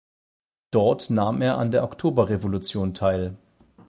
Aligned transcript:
Dort 0.71 1.11
nahm 1.11 1.43
er 1.43 1.59
an 1.59 1.69
der 1.69 1.83
Oktoberrevolution 1.83 2.95
teil. 2.95 3.37